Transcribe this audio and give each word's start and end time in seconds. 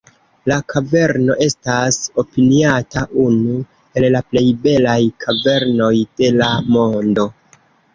La 0.51 0.55
kaverno 0.73 1.35
estas 1.47 1.99
opiniata 2.23 3.05
unu 3.27 3.61
el 4.03 4.11
la 4.19 4.25
plej 4.33 4.47
belaj 4.67 5.01
kavernoj 5.29 5.97
de 6.21 6.37
la 6.45 6.55
mondo. 6.77 7.33